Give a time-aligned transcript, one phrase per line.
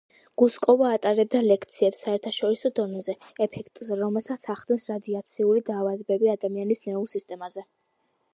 [0.41, 3.15] გუსკოვა ატარებდა ლექციებს საერთაშორისო დონეზე,
[3.47, 7.69] ეფექტზე, რომელსაც ახდენს რადიაციული დაავადებები ადამიანის ნერვულ სისტემაზე.